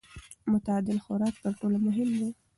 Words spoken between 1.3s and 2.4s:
تر ټولو مهم دی.